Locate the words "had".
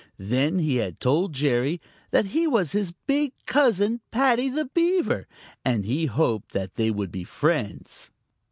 0.77-0.99